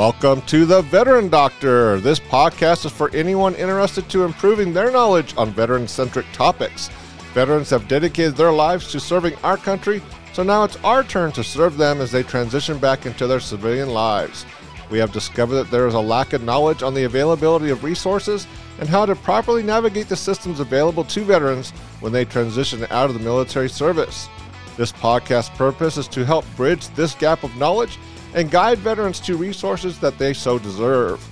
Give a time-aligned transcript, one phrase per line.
[0.00, 2.00] Welcome to the Veteran Doctor.
[2.00, 6.88] This podcast is for anyone interested to improving their knowledge on veteran-centric topics.
[7.34, 10.00] Veterans have dedicated their lives to serving our country,
[10.32, 13.90] so now it's our turn to serve them as they transition back into their civilian
[13.90, 14.46] lives.
[14.88, 18.46] We have discovered that there is a lack of knowledge on the availability of resources
[18.78, 23.18] and how to properly navigate the systems available to veterans when they transition out of
[23.18, 24.30] the military service.
[24.78, 27.98] This podcast purpose is to help bridge this gap of knowledge
[28.34, 31.26] and guide veterans to resources that they so deserve.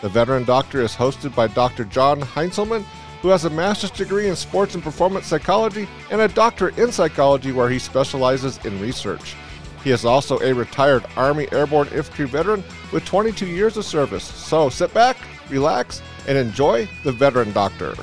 [0.00, 1.84] The Veteran Doctor is hosted by Dr.
[1.84, 2.84] John Heinzelman,
[3.22, 7.52] who has a master's degree in sports and performance psychology and a doctorate in psychology
[7.52, 9.36] where he specializes in research.
[9.84, 14.24] He is also a retired Army Airborne Infantry veteran with 22 years of service.
[14.24, 15.16] So sit back,
[15.48, 17.94] relax, and enjoy the Veteran Doctor.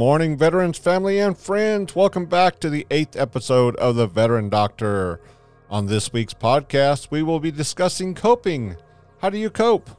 [0.00, 1.94] Morning, veterans, family, and friends.
[1.94, 5.20] Welcome back to the eighth episode of the Veteran Doctor.
[5.68, 8.76] On this week's podcast, we will be discussing coping.
[9.18, 9.90] How do you cope?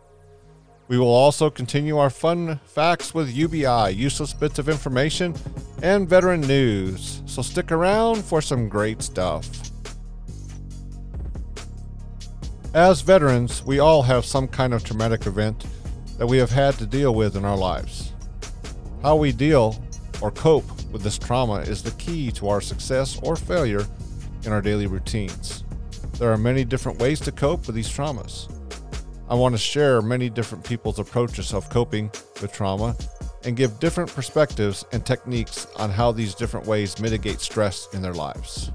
[0.88, 5.36] We will also continue our fun facts with UBI, useless bits of information,
[5.84, 7.22] and veteran news.
[7.28, 9.48] So stick around for some great stuff.
[12.74, 15.64] As veterans, we all have some kind of traumatic event
[16.18, 18.14] that we have had to deal with in our lives.
[19.04, 19.80] How we deal
[20.22, 23.86] or cope with this trauma is the key to our success or failure
[24.46, 25.64] in our daily routines.
[26.20, 28.52] There are many different ways to cope with these traumas.
[29.30, 32.96] I want to share many different people's approaches of coping with trauma
[33.44, 38.14] and give different perspectives and techniques on how these different ways mitigate stress in their
[38.14, 38.72] lives.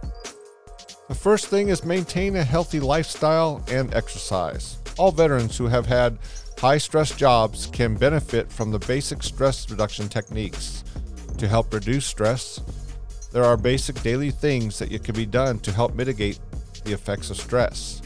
[1.09, 4.79] The first thing is maintain a healthy lifestyle and exercise.
[4.99, 6.19] All veterans who have had
[6.59, 10.85] High stress jobs can benefit from the basic stress reduction techniques.
[11.39, 12.61] To help reduce stress,
[13.33, 16.41] there are basic daily things that you can be done to help mitigate
[16.85, 18.01] the effects of stress.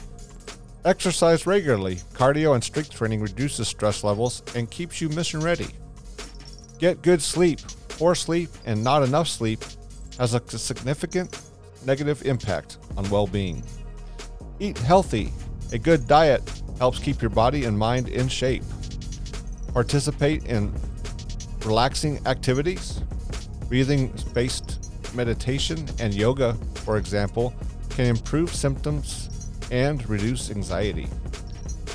[0.84, 1.96] Exercise regularly.
[2.12, 5.68] Cardio and strength training reduces stress levels and keeps you mission ready.
[6.78, 7.60] Get good sleep.
[7.90, 9.62] Poor sleep and not enough sleep
[10.18, 11.40] has a significant
[11.86, 13.62] negative impact on well being.
[14.58, 15.32] Eat healthy.
[15.72, 16.42] A good diet
[16.78, 18.64] helps keep your body and mind in shape.
[19.72, 20.72] Participate in
[21.64, 23.02] relaxing activities.
[23.70, 27.54] Breathing based meditation and yoga, for example,
[27.90, 29.30] can improve symptoms
[29.70, 31.06] and reduce anxiety.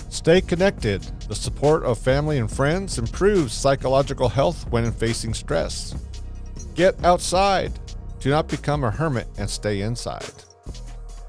[0.09, 1.03] Stay connected.
[1.27, 5.93] The support of family and friends improves psychological health when facing stress.
[6.75, 7.73] Get outside.
[8.21, 10.31] Do not become a hermit and stay inside.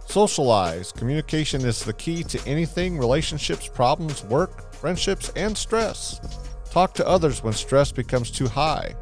[0.07, 0.93] Socialize.
[0.93, 6.21] Communication is the key to anything relationships, problems, work, friendships, and stress.
[6.71, 8.95] Talk to others when stress becomes too high.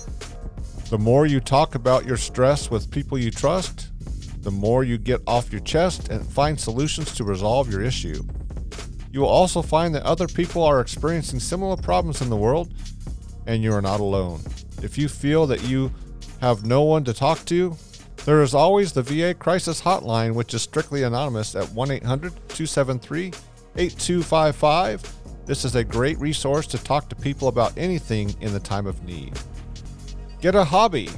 [0.95, 3.89] The more you talk about your stress with people you trust,
[4.45, 8.23] the more you get off your chest and find solutions to resolve your issue.
[9.11, 12.73] You will also find that other people are experiencing similar problems in the world
[13.49, 14.43] and you are not alone.
[14.85, 15.93] If you feel that you
[16.41, 17.77] have no one to talk to,
[18.25, 23.33] there is always the VA Crisis Hotline, which is strictly anonymous at 1 800 273
[23.75, 25.13] 8255.
[25.45, 29.03] This is a great resource to talk to people about anything in the time of
[29.03, 29.37] need.
[30.45, 31.09] Get a hobby.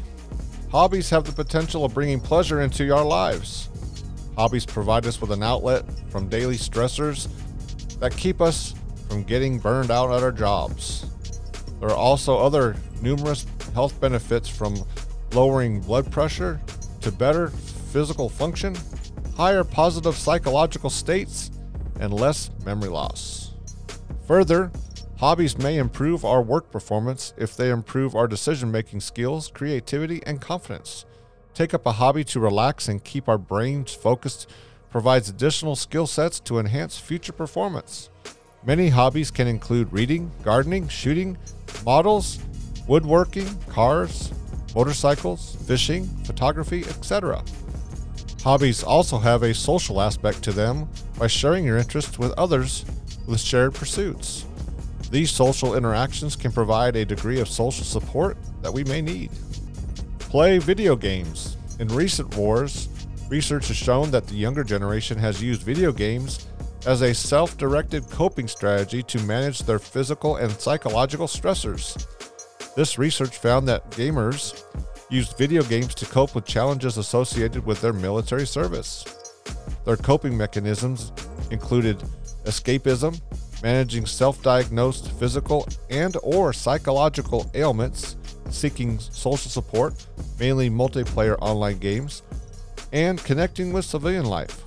[0.71, 3.69] Hobbies have the potential of bringing pleasure into our lives.
[4.37, 7.27] Hobbies provide us with an outlet from daily stressors
[7.99, 8.73] that keep us
[9.09, 11.07] from getting burned out at our jobs.
[11.81, 14.85] There are also other numerous health benefits from
[15.33, 16.61] lowering blood pressure,
[17.01, 18.77] to better physical function,
[19.37, 21.51] higher positive psychological states,
[21.99, 23.55] and less memory loss.
[24.29, 24.71] Further,
[25.19, 30.41] hobbies may improve our work performance if they improve our decision making skills, creativity, and
[30.41, 31.05] confidence.
[31.55, 34.51] Take up a hobby to relax and keep our brains focused
[34.91, 38.11] provides additional skill sets to enhance future performance.
[38.65, 41.39] Many hobbies can include reading, gardening, shooting,
[41.85, 42.39] models,
[42.87, 44.33] woodworking, cars,
[44.75, 47.43] motorcycles, fishing, photography, etc.
[48.43, 52.85] Hobbies also have a social aspect to them by sharing your interests with others
[53.27, 54.45] with shared pursuits.
[55.11, 59.31] These social interactions can provide a degree of social support that we may need.
[60.19, 61.57] Play video games.
[61.79, 62.89] In recent wars,
[63.29, 66.47] research has shown that the younger generation has used video games
[66.87, 72.07] as a self directed coping strategy to manage their physical and psychological stressors.
[72.75, 74.65] This research found that gamers
[75.09, 79.05] used video games to cope with challenges associated with their military service.
[79.85, 81.13] Their coping mechanisms
[81.51, 81.99] included
[82.45, 83.21] escapism,
[83.63, 88.17] managing self-diagnosed physical and or psychological ailments,
[88.51, 90.07] seeking social support,
[90.39, 92.23] mainly multiplayer online games,
[92.93, 94.63] and connecting with civilian life.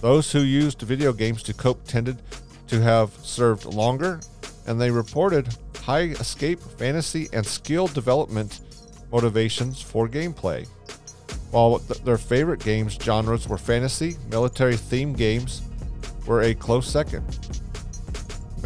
[0.00, 2.22] Those who used video games to cope tended
[2.68, 4.20] to have served longer,
[4.66, 5.48] and they reported
[5.82, 8.60] high escape, fantasy, and skill development
[9.12, 10.66] motivations for gameplay.
[11.50, 15.62] While th- their favorite games genres were fantasy, military themed games
[16.26, 17.24] were a close second.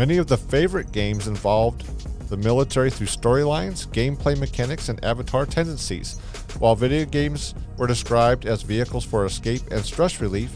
[0.00, 1.85] Many of the favorite games involved
[2.31, 6.14] the military through storylines, gameplay mechanics, and avatar tendencies.
[6.58, 10.52] While video games were described as vehicles for escape and stress relief,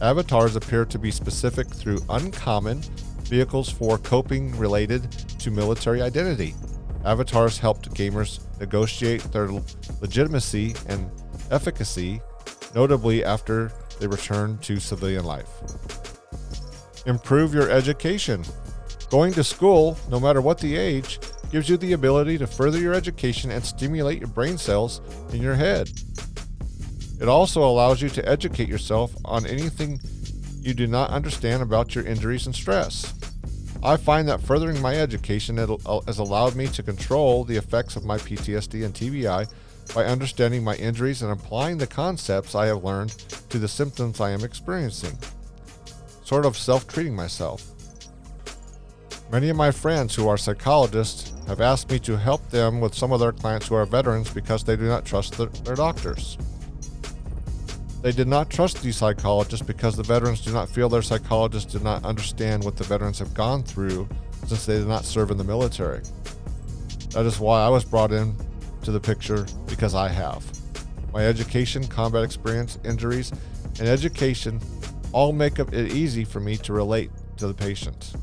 [0.00, 2.80] avatars appear to be specific through uncommon
[3.22, 5.08] vehicles for coping related
[5.38, 6.56] to military identity.
[7.04, 9.48] Avatars helped gamers negotiate their
[10.00, 11.08] legitimacy and
[11.52, 12.20] efficacy,
[12.74, 15.50] notably after they returned to civilian life.
[17.06, 18.42] Improve your education.
[19.10, 21.18] Going to school, no matter what the age,
[21.50, 25.00] gives you the ability to further your education and stimulate your brain cells
[25.32, 25.90] in your head.
[27.20, 29.98] It also allows you to educate yourself on anything
[30.60, 33.14] you do not understand about your injuries and stress.
[33.82, 38.18] I find that furthering my education has allowed me to control the effects of my
[38.18, 39.50] PTSD and TBI
[39.94, 43.10] by understanding my injuries and applying the concepts I have learned
[43.48, 45.16] to the symptoms I am experiencing.
[46.24, 47.70] Sort of self treating myself.
[49.30, 53.12] Many of my friends who are psychologists have asked me to help them with some
[53.12, 56.38] of their clients who are veterans because they do not trust their, their doctors.
[58.00, 61.82] They did not trust these psychologists because the veterans do not feel their psychologists did
[61.82, 64.08] not understand what the veterans have gone through
[64.46, 66.00] since they did not serve in the military.
[67.10, 68.34] That is why I was brought in
[68.82, 70.42] to the picture because I have.
[71.12, 73.30] My education, combat experience, injuries,
[73.78, 74.58] and education
[75.12, 78.14] all make it easy for me to relate to the patient.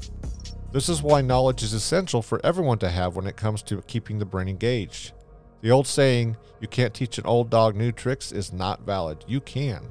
[0.76, 4.20] This is why knowledge is essential for everyone to have when it comes to keeping
[4.20, 5.14] the brain engaged.
[5.62, 9.24] The old saying, you can't teach an old dog new tricks, is not valid.
[9.26, 9.86] You can.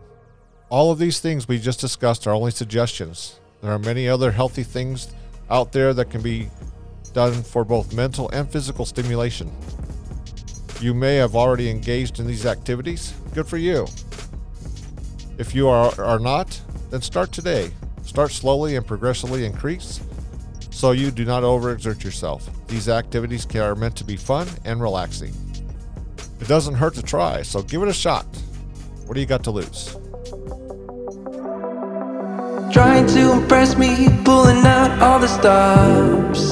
[0.68, 3.40] All of these things we just discussed are only suggestions.
[3.62, 5.08] There are many other healthy things
[5.48, 6.50] out there that can be
[7.14, 9.50] done for both mental and physical stimulation.
[10.82, 13.14] You may have already engaged in these activities.
[13.32, 13.86] Good for you.
[15.38, 16.60] If you are, are not,
[16.90, 17.70] then start today.
[18.02, 20.02] Start slowly and progressively increase
[20.84, 22.46] so you do not overexert yourself.
[22.68, 25.32] These activities are meant to be fun and relaxing.
[26.42, 28.26] It doesn't hurt to try, so give it a shot.
[29.06, 29.96] What do you got to lose?
[32.70, 36.50] Trying to impress me, pulling out all the stops.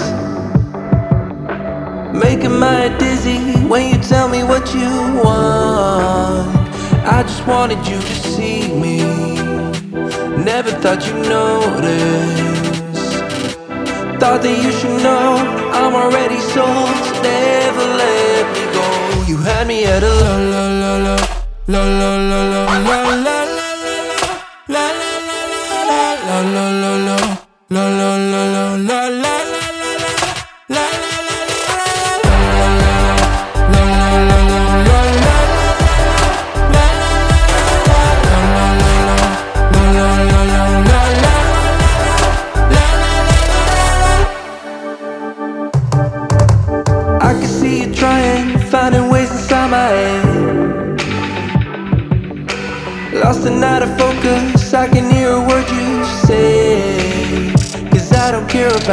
[2.18, 3.38] Making my dizzy
[3.68, 4.88] when you tell me what you
[5.22, 6.56] want.
[7.04, 9.04] I just wanted you to see me.
[10.42, 12.61] Never thought you'd notice.
[14.22, 15.34] Thought that you should know
[15.74, 18.86] I'm already sold, so never let me go.
[19.26, 21.16] You had me at a la la la la
[21.66, 23.31] la la la la la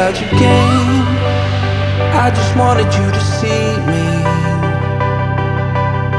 [0.00, 1.04] about your game.
[2.24, 4.06] I just wanted you to see me.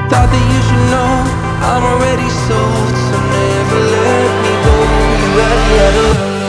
[0.10, 1.14] Thought that you should know
[1.66, 4.76] I'm already sold, so never let me go.
[5.22, 6.41] You had a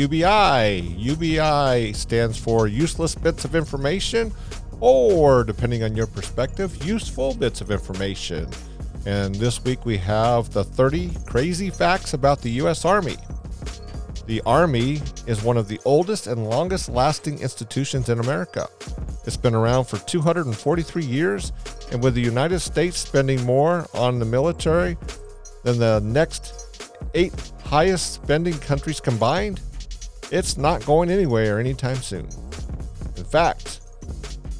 [0.00, 0.80] UBI.
[0.96, 4.32] UBI stands for useless bits of information,
[4.80, 8.48] or depending on your perspective, useful bits of information.
[9.04, 12.86] And this week we have the 30 crazy facts about the U.S.
[12.86, 13.18] Army.
[14.26, 18.68] The Army is one of the oldest and longest lasting institutions in America.
[19.26, 21.52] It's been around for 243 years,
[21.92, 24.96] and with the United States spending more on the military
[25.62, 26.54] than the next
[27.12, 29.60] eight highest spending countries combined,
[30.30, 32.28] it's not going anywhere anytime soon.
[33.16, 33.80] In fact,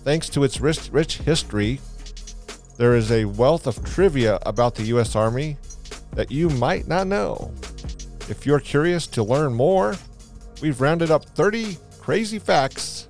[0.04, 1.80] thanks to its rich, rich history,
[2.76, 5.14] there is a wealth of trivia about the U.S.
[5.14, 5.56] Army
[6.12, 7.52] that you might not know.
[8.28, 9.96] If you're curious to learn more,
[10.62, 13.08] we've rounded up 30 crazy facts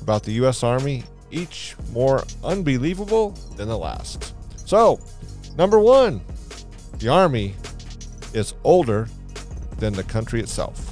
[0.00, 0.62] about the U.S.
[0.62, 4.34] Army, each more unbelievable than the last.
[4.66, 5.00] So,
[5.56, 6.20] number one,
[6.98, 7.54] the Army
[8.32, 9.08] is older
[9.78, 10.89] than the country itself.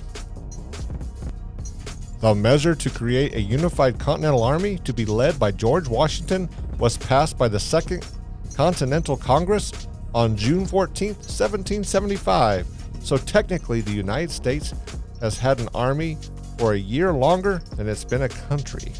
[2.20, 6.48] The measure to create a unified Continental Army to be led by George Washington
[6.78, 8.06] was passed by the Second
[8.54, 9.72] Continental Congress
[10.14, 12.66] on June 14, 1775
[13.00, 14.74] so technically, the United States
[15.20, 16.18] has had an army
[16.58, 18.92] for a year longer than it's been a country.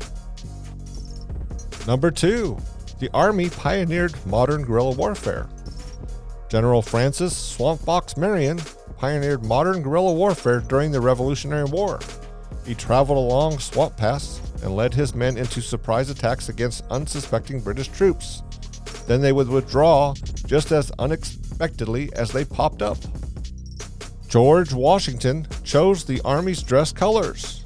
[1.86, 2.58] Number two,
[3.00, 5.48] the Army pioneered modern guerrilla warfare.
[6.48, 8.60] General Francis Swamp Fox Marion
[8.96, 12.00] pioneered modern guerrilla warfare during the Revolutionary War.
[12.68, 17.88] He traveled along swamp paths and led his men into surprise attacks against unsuspecting British
[17.88, 18.42] troops.
[19.06, 20.12] Then they would withdraw
[20.44, 22.98] just as unexpectedly as they popped up.
[24.28, 27.64] George Washington chose the Army's dress colors.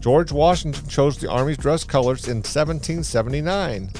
[0.00, 3.90] George Washington chose the Army's dress colors in 1779.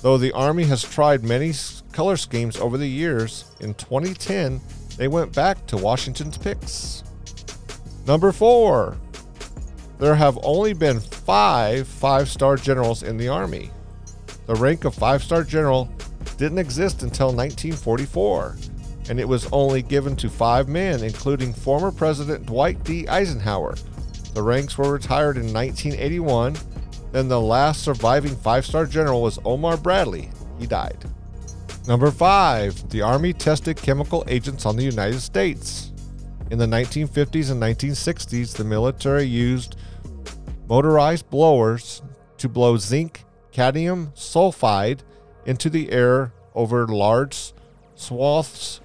[0.00, 1.52] Though the Army has tried many
[1.92, 4.60] color schemes over the years, in 2010
[4.96, 7.04] they went back to Washington's picks.
[8.04, 8.96] Number four,
[9.98, 13.70] there have only been five five star generals in the Army.
[14.46, 15.90] The rank of five star general
[16.36, 18.56] didn't exist until 1944
[19.08, 23.06] and it was only given to five men, including former President Dwight D.
[23.08, 23.74] Eisenhower.
[24.34, 26.56] The ranks were retired in 1981.
[27.10, 30.30] Then the last surviving five star general was Omar Bradley.
[30.58, 30.98] He died.
[31.86, 35.92] Number five, the Army tested chemical agents on the United States.
[36.50, 39.76] In the 1950s and 1960s, the military used
[40.72, 42.00] motorized blowers
[42.38, 45.00] to blow zinc cadmium sulfide
[45.44, 47.52] into the air over large
[47.94, 48.80] swaths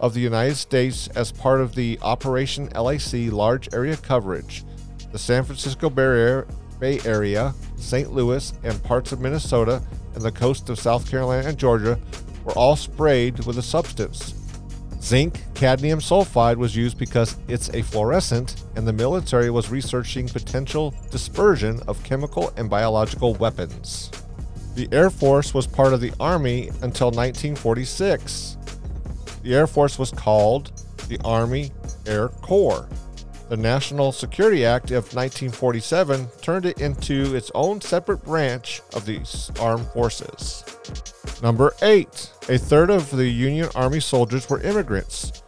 [0.00, 4.64] of the United States as part of the Operation LAC large area coverage.
[5.12, 8.12] The San Francisco Bay Area, St.
[8.12, 9.80] Louis, and parts of Minnesota
[10.16, 11.96] and the coast of South Carolina and Georgia
[12.42, 14.34] were all sprayed with a substance.
[15.02, 20.94] Zinc cadmium sulfide was used because it's a fluorescent, and the military was researching potential
[21.10, 24.10] dispersion of chemical and biological weapons.
[24.74, 28.56] The Air Force was part of the Army until 1946.
[29.42, 30.70] The Air Force was called
[31.08, 31.72] the Army
[32.06, 32.88] Air Corps.
[33.50, 39.22] The National Security Act of 1947 turned it into its own separate branch of the
[39.60, 40.62] armed forces.
[41.42, 42.06] Number 8.
[42.48, 45.42] A third of the Union Army soldiers were immigrants.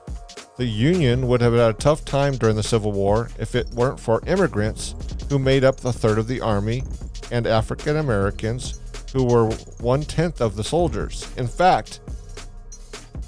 [0.57, 4.01] The Union would have had a tough time during the Civil War if it weren't
[4.01, 4.97] for immigrants
[5.29, 6.83] who made up the third of the Army
[7.31, 8.81] and African Americans
[9.13, 11.33] who were one tenth of the soldiers.
[11.37, 12.01] In fact,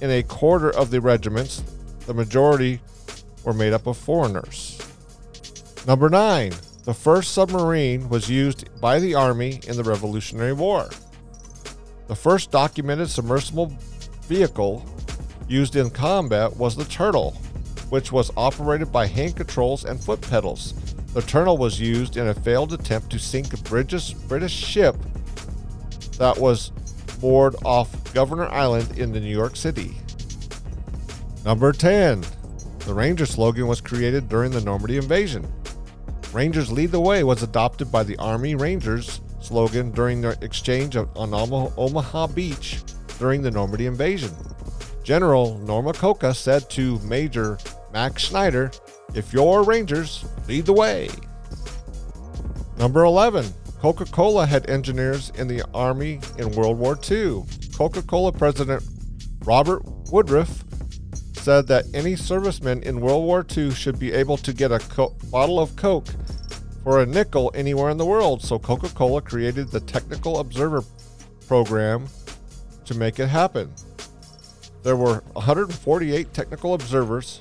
[0.00, 1.62] in a quarter of the regiments,
[2.06, 2.80] the majority
[3.44, 4.78] were made up of foreigners.
[5.86, 6.52] Number 9.
[6.84, 10.88] The first submarine was used by the Army in the Revolutionary War.
[12.08, 13.72] The first documented submersible
[14.22, 14.84] vehicle
[15.48, 17.32] used in combat was the Turtle,
[17.88, 20.74] which was operated by hand controls and foot pedals.
[21.14, 24.96] The Turtle was used in a failed attempt to sink a British, British ship
[26.18, 26.72] that was
[27.22, 29.96] moored off Governor Island in New York City.
[31.44, 32.24] Number 10.
[32.86, 35.50] The Ranger slogan was created during the Normandy invasion.
[36.32, 41.08] Rangers Lead the Way was adopted by the Army Rangers slogan during their exchange on
[41.16, 42.82] Omaha Beach
[43.18, 44.32] during the Normandy invasion.
[45.02, 47.58] General Norman Cota said to Major
[47.92, 48.70] Max Schneider,
[49.14, 51.08] If you're Rangers, lead the way.
[52.78, 53.46] Number 11.
[53.80, 57.44] Coca Cola had engineers in the Army in World War II.
[57.76, 58.82] Coca Cola President
[59.44, 60.64] Robert Woodruff
[61.44, 65.14] said that any serviceman in World War II should be able to get a co-
[65.30, 66.06] bottle of Coke
[66.82, 68.42] for a nickel anywhere in the world.
[68.42, 70.82] So Coca Cola created the Technical Observer
[71.46, 72.06] Program
[72.86, 73.70] to make it happen.
[74.84, 77.40] There were 148 technical observers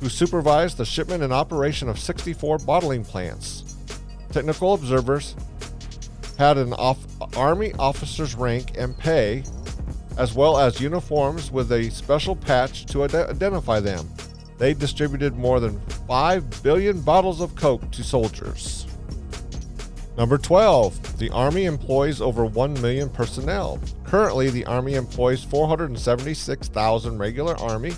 [0.00, 3.74] who supervised the shipment and operation of 64 bottling plants.
[4.32, 5.34] Technical observers
[6.36, 7.06] had an off-
[7.38, 9.44] Army officer's rank and pay,
[10.16, 14.08] as well as uniforms with a special patch to ide- identify them.
[14.58, 18.86] They distributed more than 5 billion bottles of Coke to soldiers.
[20.18, 21.18] Number 12.
[21.18, 23.80] The Army employs over 1 million personnel.
[24.04, 27.92] Currently, the Army employs 476,000 regular Army,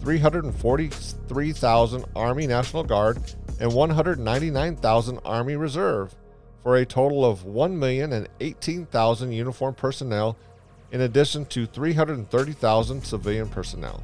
[0.00, 3.18] 343,000 Army National Guard,
[3.58, 6.14] and 199,000 Army Reserve,
[6.62, 10.36] for a total of 1,018,000 uniformed personnel,
[10.92, 14.02] in addition to 330,000 civilian personnel.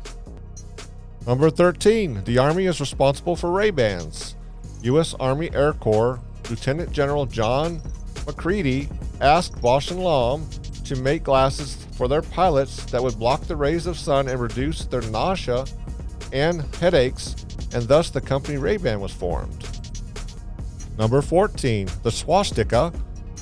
[1.26, 2.25] Number 13.
[2.25, 4.37] The Army is responsible for Ray-Bans.
[4.83, 5.14] U.S.
[5.14, 7.81] Army Air Corps Lieutenant General John
[8.26, 8.88] Macready
[9.21, 10.49] asked and Lomb
[10.85, 14.85] to make glasses for their pilots that would block the rays of sun and reduce
[14.85, 15.64] their nausea
[16.33, 17.35] and headaches,
[17.73, 19.69] and thus the company Ray-Ban was formed.
[20.99, 21.88] Number 14.
[22.02, 22.93] The swastika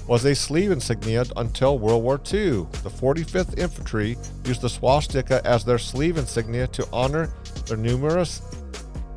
[0.06, 2.66] was a sleeve insignia until World War II.
[2.82, 7.31] The 45th Infantry used the swastika as their sleeve insignia to honor
[7.66, 8.42] their numerous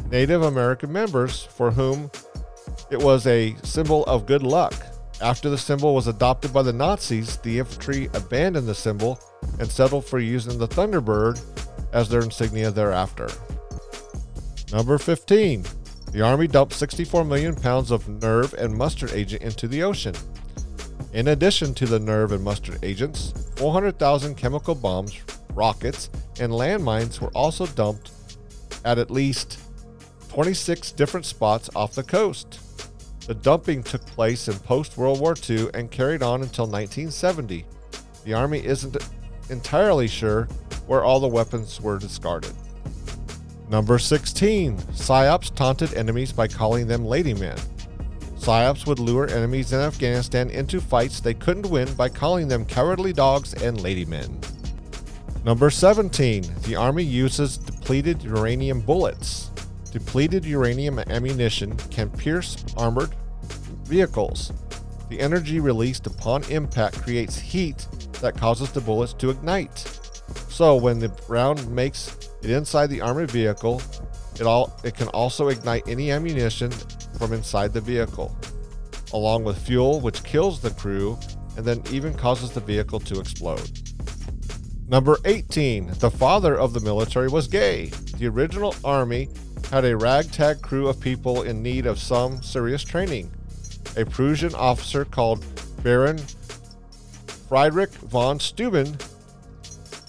[0.09, 2.09] Native American members for whom
[2.89, 4.73] it was a symbol of good luck.
[5.19, 9.19] After the symbol was adopted by the Nazis, the infantry abandoned the symbol
[9.59, 11.41] and settled for using the Thunderbird
[11.91, 13.29] as their insignia thereafter.
[14.71, 15.65] Number 15.
[16.11, 20.15] The Army dumped 64 million pounds of nerve and mustard agent into the ocean.
[21.13, 25.19] In addition to the nerve and mustard agents, 400,000 chemical bombs,
[25.53, 28.11] rockets, and landmines were also dumped
[28.83, 29.59] at at least
[30.29, 32.59] 26 different spots off the coast.
[33.25, 37.65] The dumping took place in post World War II and carried on until 1970.
[38.23, 38.97] The Army isn't
[39.49, 40.47] entirely sure
[40.87, 42.53] where all the weapons were discarded.
[43.69, 44.77] Number 16.
[44.77, 47.59] PSYOPs taunted enemies by calling them ladymen.
[48.47, 53.11] PSYOPs would lure enemies in Afghanistan into fights they couldn't win by calling them cowardly
[53.11, 54.41] dogs and ladymen.
[55.43, 56.45] Number 17.
[56.61, 59.51] The Army uses depleted uranium bullets.
[59.91, 63.13] Depleted uranium ammunition can pierce armored
[63.83, 64.53] vehicles.
[65.09, 67.85] The energy released upon impact creates heat
[68.21, 69.79] that causes the bullets to ignite.
[70.47, 73.81] So when the round makes it inside the armored vehicle,
[74.39, 76.71] it all it can also ignite any ammunition
[77.17, 78.35] from inside the vehicle,
[79.13, 81.17] along with fuel which kills the crew
[81.55, 83.71] and then even causes the vehicle to explode.
[84.87, 85.87] Number 18.
[85.99, 87.87] The father of the military was gay.
[88.17, 89.29] The original army
[89.69, 93.29] had a ragtag crew of people in need of some serious training.
[93.97, 95.43] A Prussian officer called
[95.83, 96.19] Baron
[97.49, 98.97] Friedrich von Steuben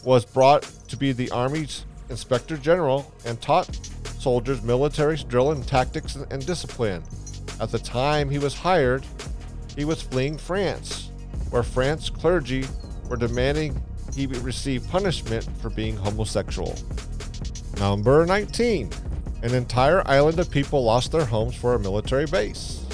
[0.04, 3.68] was brought to be the Army's Inspector General and taught
[4.18, 7.02] soldiers military drill and tactics and discipline.
[7.61, 9.04] At the time he was hired,
[9.76, 11.11] he was fleeing France,
[11.50, 12.64] where France clergy
[13.09, 13.81] were demanding
[14.14, 16.76] he receive punishment for being homosexual.
[17.78, 18.90] Number 19.
[19.42, 22.85] An entire island of people lost their homes for a military base.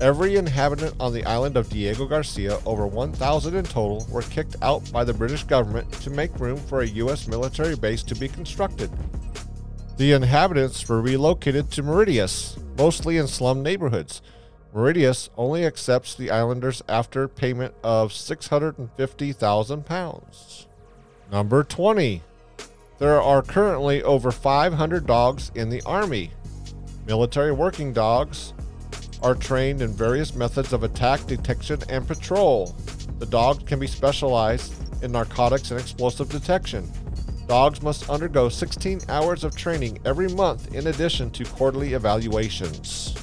[0.00, 4.90] Every inhabitant on the island of Diego Garcia, over 1,000 in total, were kicked out
[4.90, 7.28] by the British government to make room for a U.S.
[7.28, 8.90] military base to be constructed.
[9.96, 14.22] The inhabitants were relocated to Mauritius, mostly in slum neighborhoods.
[14.74, 20.66] Mauritius only accepts the islanders after payment of 650,000 pounds.
[21.30, 22.22] Number 20.
[22.98, 26.32] There are currently over 500 dogs in the Army.
[27.06, 28.52] Military working dogs
[29.22, 32.74] are trained in various methods of attack, detection, and patrol.
[33.20, 36.90] The dogs can be specialized in narcotics and explosive detection.
[37.46, 43.14] Dogs must undergo 16 hours of training every month in addition to quarterly evaluations.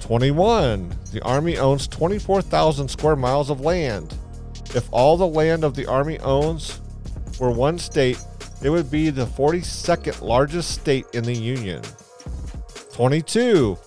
[0.00, 0.94] 21.
[1.12, 4.14] The Army owns 24,000 square miles of land.
[4.74, 6.80] If all the land of the Army owns
[7.40, 8.18] were one state,
[8.62, 11.82] it would be the 42nd largest state in the Union.
[12.92, 13.78] 22.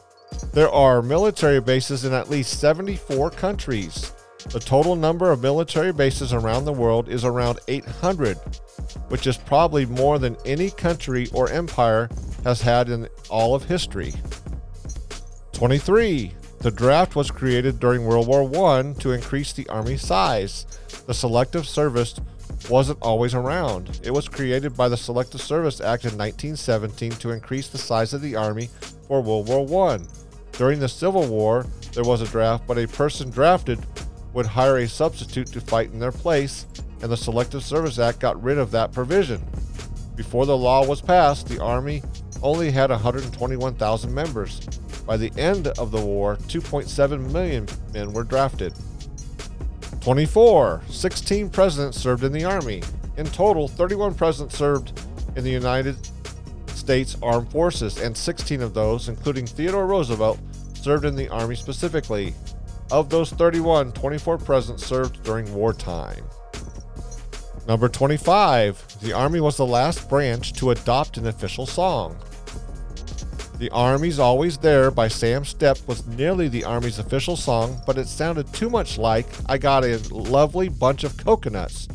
[0.54, 4.12] There are military bases in at least 74 countries.
[4.50, 8.38] The total number of military bases around the world is around 800,
[9.10, 12.10] which is probably more than any country or empire
[12.44, 14.14] has had in all of history.
[15.52, 16.32] 23.
[16.60, 20.66] The draft was created during World War I to increase the Army size.
[21.06, 22.16] The Selective Service
[22.70, 24.00] wasn't always around.
[24.04, 28.22] It was created by the Selective Service Act in 1917 to increase the size of
[28.22, 28.70] the Army
[29.08, 30.00] for World War I.
[30.54, 33.80] During the Civil War, there was a draft, but a person drafted
[34.36, 36.68] would hire a substitute to fight in their place,
[37.02, 39.42] and the Selective Service Act got rid of that provision.
[40.16, 42.04] Before the law was passed, the Army
[42.44, 44.60] only had 121,000 members.
[45.08, 48.74] By the end of the war, 2.7 million men were drafted.
[50.02, 50.82] 24.
[50.90, 52.84] 16 presidents served in the Army.
[53.16, 55.02] In total, 31 presidents served
[55.38, 55.96] in the United
[56.68, 60.40] States Armed Forces, and 16 of those, including Theodore Roosevelt,
[60.74, 62.34] served in the Army specifically.
[62.92, 66.24] Of those 31, 24 presidents served during wartime.
[67.68, 69.02] Number 25.
[69.02, 72.16] The Army was the last branch to adopt an official song.
[73.58, 78.08] The Army's Always There by Sam Stept was nearly the Army's official song, but it
[78.08, 81.88] sounded too much like I Got a Lovely Bunch of Coconuts,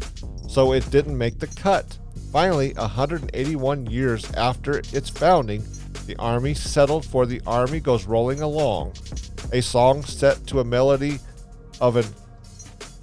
[0.48, 1.98] so it didn't make the cut.
[2.32, 5.62] Finally, 181 years after its founding,
[6.06, 8.94] the Army settled for The Army Goes Rolling Along,
[9.52, 11.18] a song set to a melody
[11.80, 12.06] of an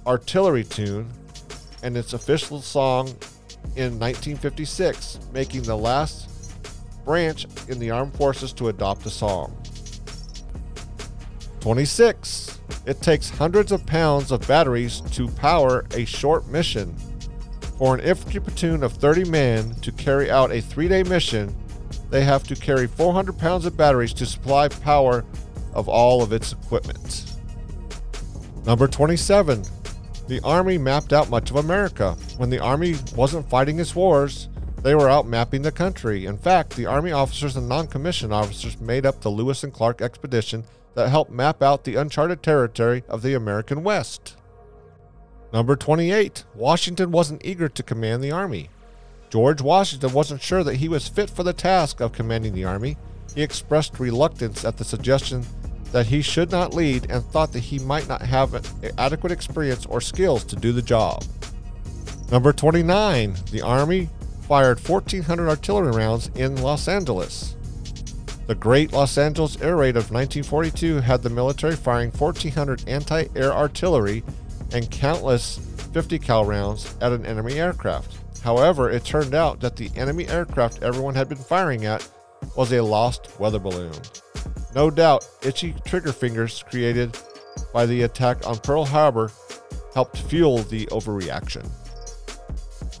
[0.06, 1.10] artillery tune
[1.82, 3.08] and its official song
[3.76, 6.28] in 1956, making the last
[7.04, 9.56] branch in the armed forces to adopt a song.
[11.60, 12.60] 26.
[12.86, 16.94] It takes hundreds of pounds of batteries to power a short mission.
[17.76, 21.54] For an infantry platoon of 30 men to carry out a three day mission,
[22.10, 25.24] they have to carry 400 pounds of batteries to supply power
[25.74, 27.34] of all of its equipment.
[28.64, 29.64] Number 27.
[30.28, 32.16] The Army mapped out much of America.
[32.36, 34.48] When the Army wasn't fighting its wars,
[34.82, 36.26] they were out mapping the country.
[36.26, 40.02] In fact, the Army officers and non commissioned officers made up the Lewis and Clark
[40.02, 44.36] expedition that helped map out the uncharted territory of the American West.
[45.52, 46.44] Number 28.
[46.54, 48.68] Washington wasn't eager to command the Army.
[49.30, 52.96] George Washington wasn't sure that he was fit for the task of commanding the Army.
[53.38, 55.46] He expressed reluctance at the suggestion
[55.92, 58.66] that he should not lead and thought that he might not have
[58.98, 61.22] adequate experience or skills to do the job.
[62.32, 63.36] Number 29.
[63.52, 64.08] The Army
[64.48, 67.54] fired 1,400 artillery rounds in Los Angeles.
[68.48, 73.52] The Great Los Angeles Air Raid of 1942 had the military firing 1,400 anti air
[73.52, 74.24] artillery
[74.72, 75.58] and countless
[75.92, 78.18] 50 cal rounds at an enemy aircraft.
[78.42, 82.04] However, it turned out that the enemy aircraft everyone had been firing at
[82.56, 83.92] was a lost weather balloon.
[84.74, 87.16] No doubt, itchy trigger fingers created
[87.72, 89.30] by the attack on Pearl Harbor
[89.94, 91.68] helped fuel the overreaction.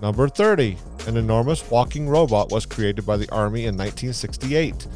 [0.00, 0.76] Number 30.
[1.06, 4.86] An enormous walking robot was created by the Army in 1968.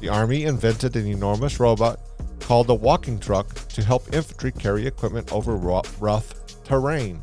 [0.00, 2.00] The Army invented an enormous robot
[2.40, 7.22] called the walking truck to help infantry carry equipment over rough terrain.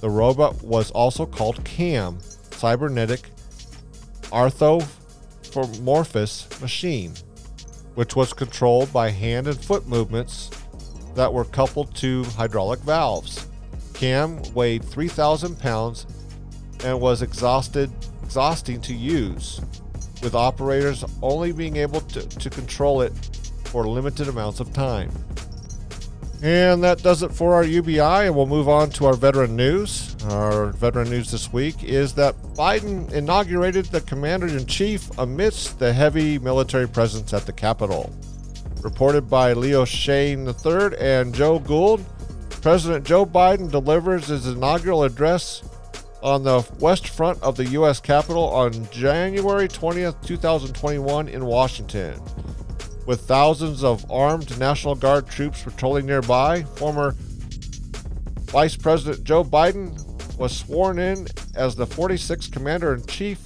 [0.00, 3.28] The robot was also called CAM, Cybernetic
[5.54, 7.14] Anthropomorphous Machine
[7.94, 10.50] which was controlled by hand and foot movements
[11.14, 13.46] that were coupled to hydraulic valves.
[13.92, 16.06] Cam weighed 3,000 pounds
[16.84, 17.90] and was exhausted,
[18.24, 19.60] exhausting to use,
[20.22, 23.12] with operators only being able to, to control it
[23.64, 25.10] for limited amounts of time.
[26.42, 30.14] And that does it for our UBI, and we'll move on to our veteran news.
[30.24, 35.92] Our veteran news this week is that Biden inaugurated the commander in chief amidst the
[35.92, 38.12] heavy military presence at the Capitol.
[38.82, 42.04] Reported by Leo Shane III and Joe Gould,
[42.60, 45.62] President Joe Biden delivers his inaugural address
[46.22, 48.00] on the west front of the U.S.
[48.00, 52.20] Capitol on January 20th, 2021, in Washington.
[53.06, 57.14] With thousands of armed National Guard troops patrolling nearby, former
[58.46, 60.00] Vice President Joe Biden
[60.38, 63.40] was sworn in as the 46th Commander in Chief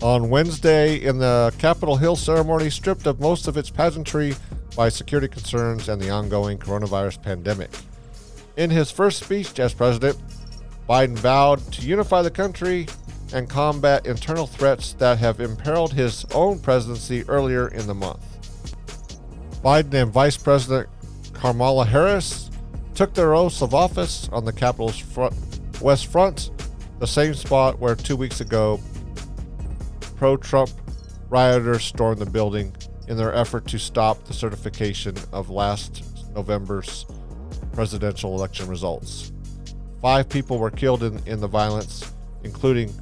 [0.00, 4.34] on Wednesday in the Capitol Hill ceremony, stripped of most of its pageantry
[4.76, 7.70] by security concerns and the ongoing coronavirus pandemic.
[8.56, 10.16] In his first speech as president,
[10.88, 12.88] Biden vowed to unify the country
[13.32, 18.31] and combat internal threats that have imperiled his own presidency earlier in the month.
[19.62, 20.88] Biden and Vice President
[21.32, 22.50] Kamala Harris
[22.94, 25.34] took their oaths of office on the Capitol's front,
[25.80, 26.50] West Front,
[26.98, 28.80] the same spot where two weeks ago
[30.16, 30.70] pro Trump
[31.30, 32.74] rioters stormed the building
[33.08, 37.06] in their effort to stop the certification of last November's
[37.72, 39.32] presidential election results.
[40.00, 42.12] Five people were killed in, in the violence,
[42.44, 42.92] including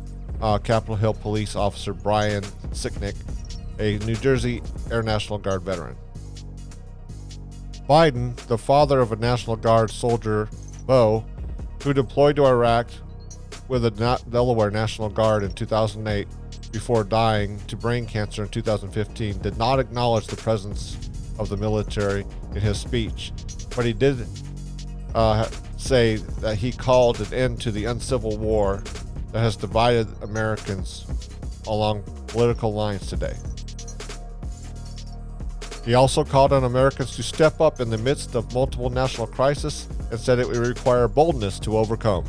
[0.41, 2.43] uh, Capitol Hill police officer Brian
[2.73, 3.17] Sicknick,
[3.79, 5.97] a New Jersey Air National Guard veteran.
[7.91, 10.49] Biden, the father of a National Guard soldier,
[10.87, 11.25] Bo,
[11.83, 12.87] who deployed to Iraq
[13.67, 13.91] with the
[14.31, 16.29] Delaware National Guard in 2008
[16.71, 22.25] before dying to brain cancer in 2015, did not acknowledge the presence of the military
[22.55, 23.33] in his speech,
[23.75, 24.25] but he did
[25.17, 28.85] uh, say that he called an end to the uncivil war
[29.33, 31.07] that has divided Americans
[31.67, 33.35] along political lines today.
[35.85, 39.89] He also called on Americans to step up in the midst of multiple national crises
[40.11, 42.25] and said it would require boldness to overcome.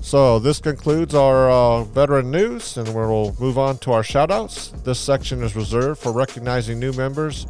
[0.00, 4.84] So, this concludes our uh, veteran news, and we'll move on to our shoutouts.
[4.84, 7.46] This section is reserved for recognizing new members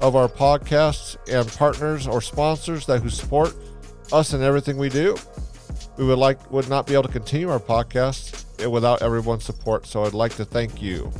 [0.00, 3.54] of our podcasts and partners or sponsors that who support
[4.12, 5.16] us in everything we do.
[5.98, 10.04] We would like would not be able to continue our podcast without everyone's support, so
[10.04, 11.12] I'd like to thank you.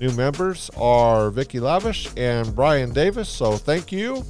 [0.00, 4.24] New members are Vicky Lavish and Brian Davis, so thank you.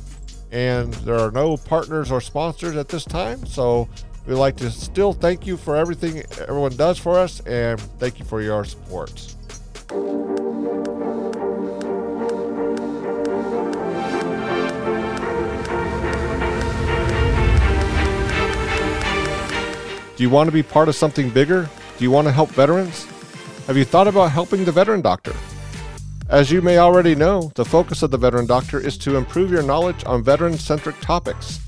[0.50, 3.87] And there are no partners or sponsors at this time, so
[4.26, 8.24] we'd like to still thank you for everything everyone does for us and thank you
[8.24, 9.35] for your support.
[20.16, 21.68] Do you want to be part of something bigger?
[21.98, 23.07] Do you want to help veterans?
[23.66, 25.35] Have you thought about helping the veteran doctor?
[26.29, 29.62] As you may already know, the focus of the Veteran Doctor is to improve your
[29.62, 31.59] knowledge on veteran centric topics.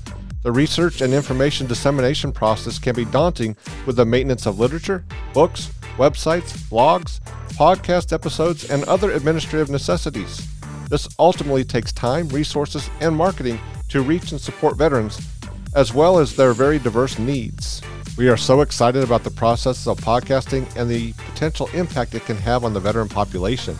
[0.43, 5.71] The research and information dissemination process can be daunting with the maintenance of literature, books,
[5.97, 7.19] websites, blogs,
[7.55, 10.47] podcast episodes, and other administrative necessities.
[10.89, 15.27] This ultimately takes time, resources, and marketing to reach and support veterans,
[15.73, 17.81] as well as their very diverse needs.
[18.15, 22.37] We are so excited about the process of podcasting and the potential impact it can
[22.37, 23.75] have on the veteran population.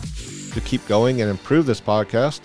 [0.54, 2.40] To keep going and improve this podcast,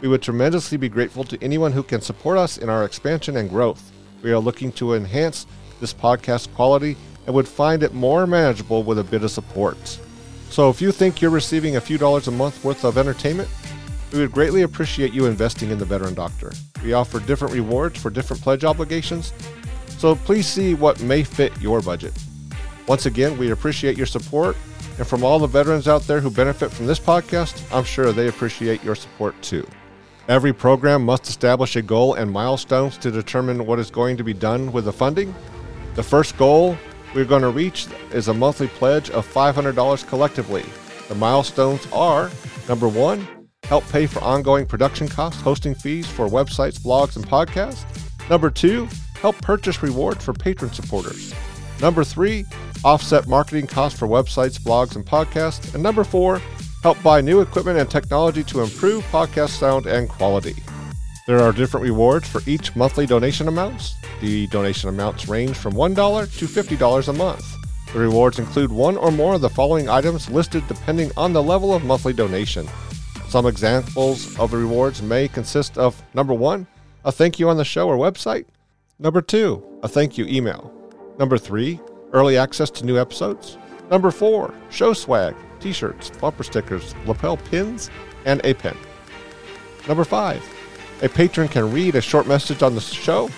[0.00, 3.48] we would tremendously be grateful to anyone who can support us in our expansion and
[3.48, 3.92] growth.
[4.22, 5.46] We are looking to enhance
[5.80, 9.98] this podcast quality and would find it more manageable with a bit of support.
[10.50, 13.48] So if you think you're receiving a few dollars a month worth of entertainment,
[14.12, 16.52] we would greatly appreciate you investing in the Veteran Doctor.
[16.84, 19.32] We offer different rewards for different pledge obligations,
[19.98, 22.12] so please see what may fit your budget.
[22.88, 24.56] Once again, we appreciate your support,
[24.98, 28.28] and from all the veterans out there who benefit from this podcast, I'm sure they
[28.28, 29.66] appreciate your support too.
[30.28, 34.34] Every program must establish a goal and milestones to determine what is going to be
[34.34, 35.34] done with the funding.
[35.94, 36.76] The first goal
[37.14, 40.64] we're going to reach is a monthly pledge of $500 collectively.
[41.08, 42.30] The milestones are
[42.68, 43.26] number one,
[43.64, 47.84] help pay for ongoing production costs, hosting fees for websites, blogs, and podcasts.
[48.28, 48.88] Number two,
[49.20, 51.32] help purchase rewards for patron supporters.
[51.80, 52.44] Number three,
[52.86, 55.74] offset marketing costs for websites, blogs, and podcasts.
[55.74, 56.40] And number four,
[56.82, 60.54] help buy new equipment and technology to improve podcast sound and quality.
[61.26, 63.94] There are different rewards for each monthly donation amounts.
[64.22, 67.44] The donation amounts range from $1 to $50 a month.
[67.92, 71.74] The rewards include one or more of the following items listed depending on the level
[71.74, 72.68] of monthly donation.
[73.28, 76.66] Some examples of the rewards may consist of number one,
[77.04, 78.46] a thank you on the show or website,
[78.98, 80.72] Number two, a thank you email.
[81.18, 81.78] Number three,
[82.16, 83.58] early access to new episodes.
[83.90, 87.90] Number four, show swag, t shirts, bumper stickers, lapel pins,
[88.24, 88.76] and a pen.
[89.86, 90.42] Number five,
[91.02, 93.28] a patron can read a short message on the show.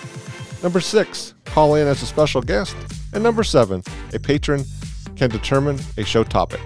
[0.63, 2.75] Number six, call in as a special guest.
[3.13, 4.63] And number seven, a patron
[5.17, 6.61] can determine a show topic.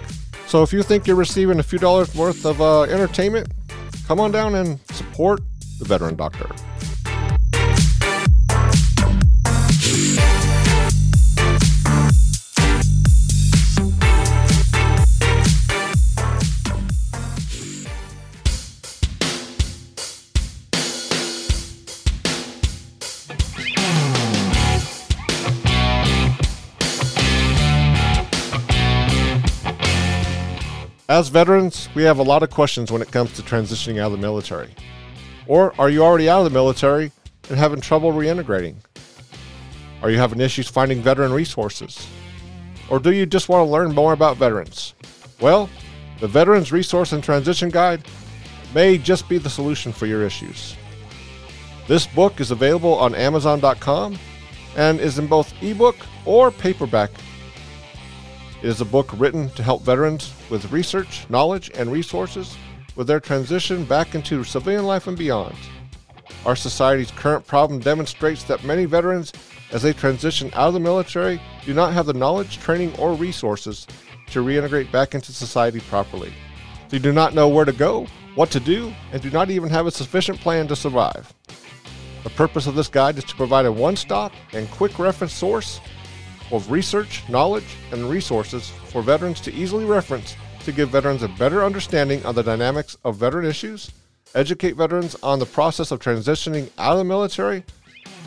[0.46, 3.48] So if you think you're receiving a few dollars worth of uh, entertainment,
[4.06, 5.40] come on down and support
[5.80, 6.48] the Veteran Doctor.
[31.14, 34.12] As veterans, we have a lot of questions when it comes to transitioning out of
[34.14, 34.74] the military.
[35.46, 37.12] Or are you already out of the military
[37.48, 38.74] and having trouble reintegrating?
[40.02, 42.04] Are you having issues finding veteran resources?
[42.90, 44.94] Or do you just want to learn more about veterans?
[45.40, 45.70] Well,
[46.18, 48.04] the Veterans Resource and Transition Guide
[48.74, 50.74] may just be the solution for your issues.
[51.86, 54.18] This book is available on Amazon.com
[54.76, 57.12] and is in both ebook or paperback
[58.64, 62.56] it is a book written to help veterans with research, knowledge, and resources
[62.96, 65.54] with their transition back into civilian life and beyond.
[66.46, 69.34] Our society's current problem demonstrates that many veterans,
[69.70, 73.86] as they transition out of the military, do not have the knowledge, training, or resources
[74.28, 76.32] to reintegrate back into society properly.
[76.88, 79.86] They do not know where to go, what to do, and do not even have
[79.86, 81.34] a sufficient plan to survive.
[82.22, 85.80] The purpose of this guide is to provide a one stop and quick reference source
[86.50, 91.64] of research, knowledge, and resources for veterans to easily reference to give veterans a better
[91.64, 93.90] understanding of the dynamics of veteran issues,
[94.34, 97.62] educate veterans on the process of transitioning out of the military,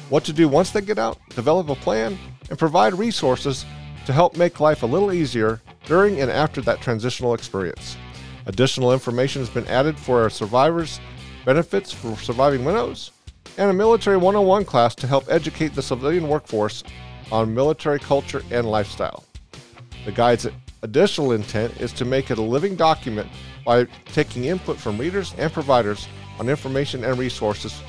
[0.10, 2.18] what to do once they get out, develop a plan,
[2.50, 3.66] and provide resources
[4.06, 7.98] to help make life a little easier during and after that transitional experience.
[8.46, 11.02] Additional information has been added for our survivors'
[11.44, 13.12] benefits for surviving widows,
[13.58, 16.84] and a military 101 class to help educate the civilian workforce
[17.32, 19.24] on military culture and lifestyle.
[20.06, 20.48] The guide's
[20.84, 23.30] additional intent is to make it a living document
[23.66, 26.08] by taking input from readers and providers
[26.40, 27.82] on information and resources,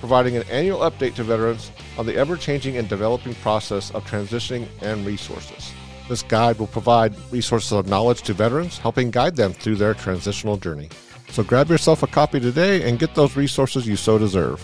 [0.00, 4.66] providing an annual update to veterans on the ever changing and developing process of transitioning
[4.80, 5.72] and resources.
[6.08, 10.56] This guide will provide resources of knowledge to veterans, helping guide them through their transitional
[10.56, 10.88] journey.
[11.30, 14.60] So grab yourself a copy today and get those resources you so deserve.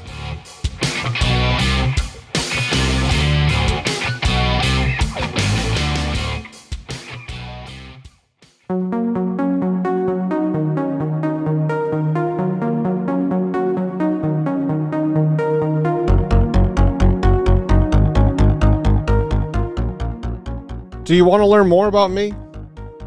[21.17, 22.35] You want to learn more about me?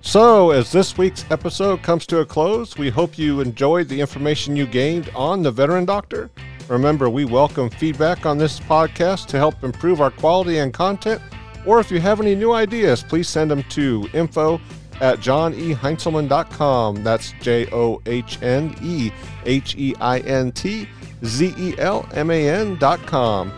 [0.08, 4.56] So, as this week's episode comes to a close, we hope you enjoyed the information
[4.56, 6.30] you gained on the Veteran Doctor.
[6.70, 11.22] Remember, we welcome feedback on this podcast to help improve our quality and content.
[11.66, 14.62] Or if you have any new ideas, please send them to info
[15.02, 17.04] at johneheintzelman.com.
[17.04, 19.12] That's J O H N E
[19.46, 20.88] H E I N T
[21.26, 23.52] Z E L M A N.com.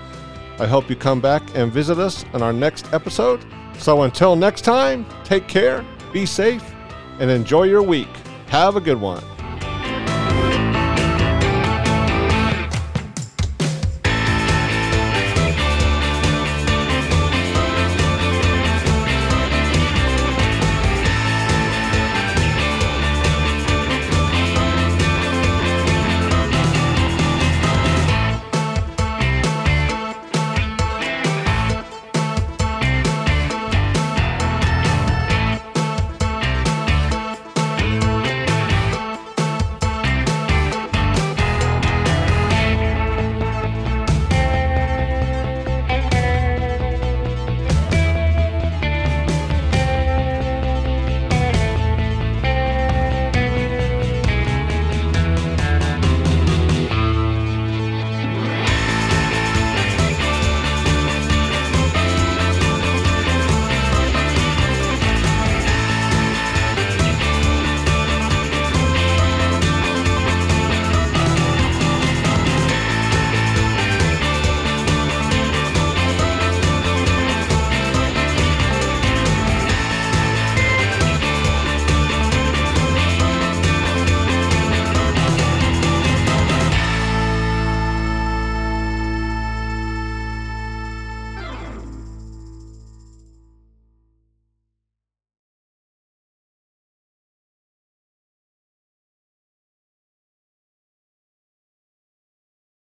[0.57, 3.45] I hope you come back and visit us in our next episode.
[3.77, 6.73] So until next time, take care be safe
[7.19, 8.09] and enjoy your week.
[8.47, 9.23] Have a good one.